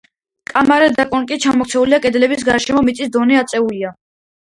[0.51, 3.97] კამარა და კონქი ჩამოქცეულია, კედლების გარშემო მიწის დონე აწეულია.